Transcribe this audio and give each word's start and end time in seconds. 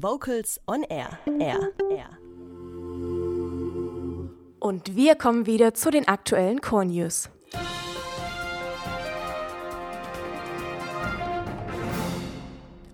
Vocals 0.00 0.60
on 0.68 0.84
Air. 0.84 1.18
Air. 1.40 1.72
Air. 1.90 2.08
Und 4.60 4.94
wir 4.94 5.16
kommen 5.16 5.46
wieder 5.46 5.74
zu 5.74 5.90
den 5.90 6.06
aktuellen 6.06 6.60
Core 6.60 6.86
News. 6.86 7.28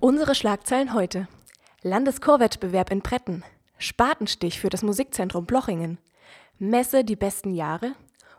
Unsere 0.00 0.34
Schlagzeilen 0.34 0.94
heute. 0.94 1.28
Landeschorwettbewerb 1.82 2.90
in 2.90 3.02
Pretten. 3.02 3.44
Spatenstich 3.76 4.58
für 4.58 4.70
das 4.70 4.82
Musikzentrum 4.82 5.44
Blochingen. 5.44 5.98
Messe 6.58 7.04
die 7.04 7.16
besten 7.16 7.52
Jahre. 7.52 7.92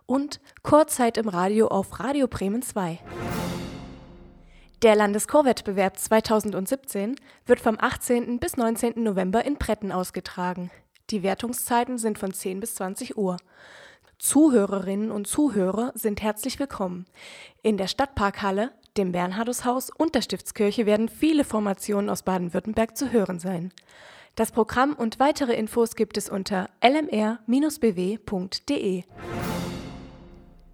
Und 0.08 0.40
Chorzeit 0.64 1.20
im 1.20 1.30
Radio 1.30 1.68
auf 1.68 2.00
Radio 2.00 2.28
Bremen 2.28 2.64
2. 2.64 3.00
Der 4.84 4.96
Landeschorwettbewerb 4.96 5.98
2017 5.98 7.16
wird 7.48 7.60
vom 7.60 7.78
18. 7.80 8.38
bis 8.40 8.58
19. 8.58 9.02
November 9.02 9.44
in 9.44 9.58
Pretten 9.58 9.92
ausgetragen. 9.92 10.70
Die 11.10 11.24
Wertungszeiten 11.24 11.98
sind 11.98 12.20
von 12.20 12.32
10 12.32 12.60
bis 12.60 12.76
20 12.76 13.18
Uhr. 13.18 13.38
Zuhörerinnen 14.20 15.10
und 15.10 15.26
Zuhörer 15.26 15.94
sind 15.96 16.22
herzlich 16.22 16.60
willkommen. 16.60 17.08
In 17.64 17.78
der 17.78 17.88
Stadtparkhalle, 17.88 18.72
dem 18.98 19.14
Bernhardushaus 19.14 19.90
und 19.90 20.14
der 20.14 20.22
Stiftskirche 20.22 20.86
werden 20.86 21.10
viele 21.10 21.44
Formationen 21.44 22.12
aus 22.12 22.22
Baden-Württemberg 22.22 22.96
zu 22.96 23.12
hören 23.12 23.40
sein. 23.40 23.74
Das 24.36 24.52
Programm 24.52 24.94
und 24.94 25.20
weitere 25.20 25.54
Infos 25.54 25.96
gibt 25.96 26.18
es 26.18 26.30
unter 26.30 26.70
lmr-bw.de. 26.82 27.46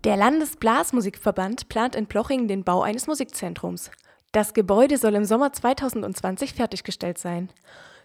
Der 0.03 0.17
Landesblasmusikverband 0.17 1.69
plant 1.69 1.95
in 1.95 2.07
Ploching 2.07 2.49
den 2.49 2.65
Bau 2.65 2.81
eines 2.81 3.07
Musikzentrums. 3.07 3.89
Das 4.33 4.53
Gebäude 4.53 4.97
soll 4.97 5.15
im 5.15 5.23
Sommer 5.23 5.53
2020 5.53 6.53
fertiggestellt 6.53 7.17
sein. 7.17 7.49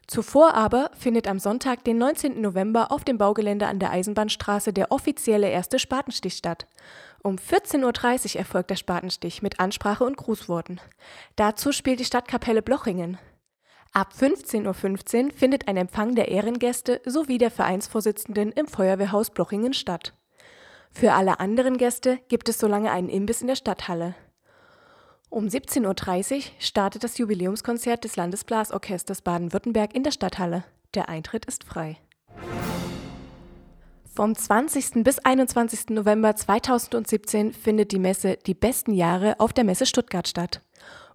Zuvor 0.06 0.54
aber 0.54 0.92
findet 0.96 1.26
am 1.26 1.40
Sonntag, 1.40 1.82
den 1.82 1.98
19. 1.98 2.40
November, 2.40 2.92
auf 2.92 3.02
dem 3.02 3.18
Baugelände 3.18 3.66
an 3.66 3.80
der 3.80 3.90
Eisenbahnstraße 3.90 4.72
der 4.72 4.92
offizielle 4.92 5.48
erste 5.48 5.80
Spatenstich 5.80 6.34
statt. 6.34 6.68
Um 7.24 7.34
14.30 7.34 8.34
Uhr 8.34 8.38
erfolgt 8.38 8.70
der 8.70 8.76
Spatenstich 8.76 9.42
mit 9.42 9.58
Ansprache 9.58 10.04
und 10.04 10.16
Grußworten. 10.16 10.80
Dazu 11.34 11.72
spielt 11.72 11.98
die 11.98 12.04
Stadtkapelle 12.04 12.62
Blochingen. 12.62 13.18
Ab 13.92 14.12
15.15 14.16 15.24
Uhr 15.24 15.32
findet 15.32 15.66
ein 15.66 15.76
Empfang 15.76 16.14
der 16.14 16.28
Ehrengäste 16.28 17.00
sowie 17.04 17.38
der 17.38 17.50
Vereinsvorsitzenden 17.50 18.52
im 18.52 18.68
Feuerwehrhaus 18.68 19.30
Blochingen 19.30 19.72
statt. 19.74 20.14
Für 20.90 21.12
alle 21.12 21.40
anderen 21.40 21.78
Gäste 21.78 22.18
gibt 22.28 22.48
es 22.48 22.58
solange 22.58 22.90
einen 22.90 23.08
Imbiss 23.08 23.40
in 23.40 23.46
der 23.46 23.56
Stadthalle. 23.56 24.14
Um 25.30 25.46
17.30 25.46 26.36
Uhr 26.36 26.42
startet 26.58 27.04
das 27.04 27.18
Jubiläumskonzert 27.18 28.02
des 28.04 28.16
Landesblasorchesters 28.16 29.22
Baden-Württemberg 29.22 29.94
in 29.94 30.02
der 30.02 30.10
Stadthalle. 30.10 30.64
Der 30.94 31.08
Eintritt 31.08 31.44
ist 31.44 31.64
frei. 31.64 31.98
Vom 34.18 34.34
20. 34.34 35.04
bis 35.04 35.20
21. 35.20 35.90
November 35.90 36.34
2017 36.34 37.52
findet 37.52 37.92
die 37.92 38.00
Messe 38.00 38.36
Die 38.46 38.54
besten 38.54 38.92
Jahre 38.92 39.38
auf 39.38 39.52
der 39.52 39.64
Messe 39.64 39.86
Stuttgart 39.86 40.26
statt. 40.26 40.60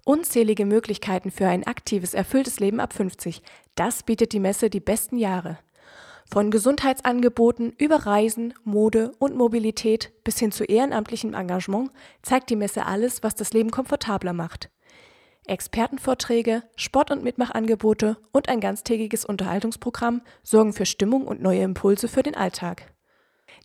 Unzählige 0.06 0.66
Möglichkeiten 0.66 1.32
für 1.32 1.48
ein 1.48 1.66
aktives, 1.66 2.14
erfülltes 2.14 2.60
Leben 2.60 2.80
ab 2.80 2.94
50. 2.94 3.42
Das 3.76 4.04
bietet 4.04 4.32
die 4.32 4.40
Messe 4.40 4.70
Die 4.70 4.80
besten 4.80 5.18
Jahre. 5.18 5.58
Von 6.32 6.52
Gesundheitsangeboten 6.52 7.74
über 7.78 8.06
Reisen, 8.06 8.54
Mode 8.64 9.12
und 9.20 9.36
Mobilität 9.36 10.12
bis 10.24 10.40
hin 10.40 10.52
zu 10.52 10.64
ehrenamtlichem 10.64 11.34
Engagement 11.34 11.92
zeigt 12.22 12.50
die 12.50 12.56
Messe 12.56 12.86
alles, 12.86 13.24
was 13.24 13.36
das 13.36 13.54
Leben 13.54 13.72
komfortabler 13.72 14.34
macht. 14.34 14.70
Expertenvorträge, 15.46 16.64
Sport- 16.76 17.12
und 17.12 17.24
Mitmachangebote 17.24 18.18
und 18.32 18.50
ein 18.50 18.62
ganztägiges 18.62 19.26
Unterhaltungsprogramm 19.26 20.22
sorgen 20.42 20.74
für 20.74 20.86
Stimmung 20.86 21.28
und 21.28 21.42
neue 21.42 21.64
Impulse 21.64 22.08
für 22.08 22.24
den 22.24 22.36
Alltag. 22.36 22.94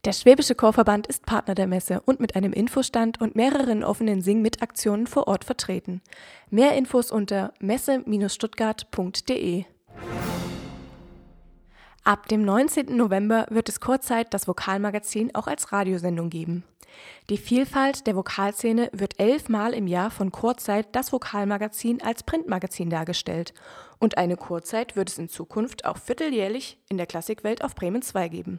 Der 0.05 0.13
Schwäbische 0.13 0.55
Chorverband 0.55 1.07
ist 1.07 1.25
Partner 1.27 1.55
der 1.55 1.67
Messe 1.67 2.03
und 2.05 2.21
mit 2.21 2.37
einem 2.37 2.53
Infostand 2.53 3.21
und 3.21 3.37
mehreren 3.37 3.83
offenen 3.83 4.23
Sing-Mit-Aktionen 4.23 5.07
vor 5.07 5.29
Ort 5.29 5.45
vertreten. 5.45 6.03
Mehr 6.51 6.77
Infos 6.77 7.11
unter 7.11 7.53
messe-stuttgart.de. 7.61 9.65
Ab 12.09 12.27
dem 12.27 12.41
19. 12.41 12.97
November 12.97 13.45
wird 13.51 13.69
es 13.69 13.81
Chorzeit 13.81 14.33
das 14.33 14.49
Vokalmagazin 14.49 15.35
auch 15.35 15.47
als 15.47 15.73
Radiosendung 15.73 16.31
geben. 16.31 16.65
Die 17.29 17.37
Vielfalt 17.37 18.07
der 18.07 18.17
Vokalszene 18.17 18.89
wird 18.95 19.21
elfmal 19.21 19.75
im 19.75 19.87
Jahr 19.87 20.11
von 20.11 20.33
Chorzeit 20.33 20.97
das 20.97 21.13
Vokalmagazin 21.13 22.01
als 22.01 22.23
Printmagazin 22.23 22.89
dargestellt. 22.89 23.53
Und 23.99 24.17
eine 24.17 24.39
Chorzeit 24.39 24.97
wird 24.97 25.11
es 25.11 25.19
in 25.19 25.29
Zukunft 25.29 25.85
auch 25.85 25.99
vierteljährlich 25.99 26.79
in 26.89 26.97
der 26.97 27.05
Klassikwelt 27.05 27.63
auf 27.63 27.75
Bremen 27.75 28.01
2 28.01 28.29
geben. 28.31 28.59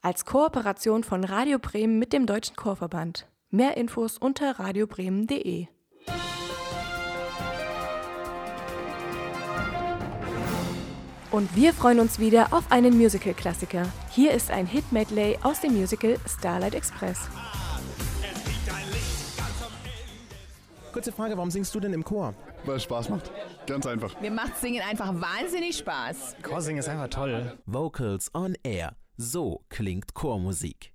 Als 0.00 0.24
Kooperation 0.24 1.02
von 1.02 1.24
Radio 1.24 1.58
Bremen 1.58 1.98
mit 1.98 2.12
dem 2.12 2.24
Deutschen 2.24 2.54
Chorverband. 2.54 3.26
Mehr 3.50 3.76
Infos 3.78 4.16
unter 4.16 4.60
radiobremen.de. 4.60 5.66
Und 11.30 11.54
wir 11.54 11.72
freuen 11.72 12.00
uns 12.00 12.18
wieder 12.18 12.52
auf 12.52 12.64
einen 12.72 12.96
Musical-Klassiker. 12.96 13.86
Hier 14.10 14.32
ist 14.32 14.50
ein 14.50 14.66
Hit-Medley 14.66 15.38
aus 15.42 15.60
dem 15.60 15.74
Musical 15.74 16.16
Starlight 16.26 16.74
Express. 16.74 17.20
Kurze 20.92 21.12
Frage, 21.12 21.36
warum 21.36 21.52
singst 21.52 21.72
du 21.72 21.78
denn 21.78 21.92
im 21.92 22.02
Chor? 22.02 22.34
Weil 22.64 22.76
es 22.76 22.82
Spaß 22.82 23.10
macht. 23.10 23.30
Ganz 23.66 23.86
einfach. 23.86 24.20
Mir 24.20 24.32
macht 24.32 24.56
Singen 24.58 24.82
einfach 24.82 25.14
wahnsinnig 25.14 25.78
Spaß. 25.78 26.34
Chorsingen 26.42 26.80
ist 26.80 26.88
einfach 26.88 27.08
toll. 27.08 27.56
Vocals 27.64 28.34
on 28.34 28.56
Air. 28.64 28.96
So 29.16 29.62
klingt 29.68 30.14
Chormusik. 30.14 30.92